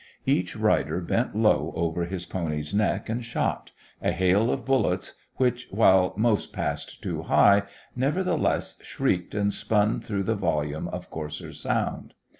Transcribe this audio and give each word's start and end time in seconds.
Each 0.25 0.55
rider 0.55 0.99
bent 0.99 1.35
low 1.35 1.71
over 1.75 2.05
his 2.05 2.25
pony's 2.25 2.73
neck 2.73 3.07
and 3.07 3.23
shot 3.23 3.69
a 4.01 4.11
hail 4.11 4.49
of 4.51 4.65
bullets, 4.65 5.13
which, 5.35 5.67
while 5.69 6.15
most 6.17 6.51
passed 6.51 7.03
too 7.03 7.21
high, 7.21 7.65
nevertheless 7.95 8.79
shrieked 8.81 9.35
and 9.35 9.53
spun 9.53 9.99
through 9.99 10.23
the 10.23 10.33
volume 10.33 10.87
of 10.87 11.11
coarser 11.11 11.53
sound. 11.53 12.15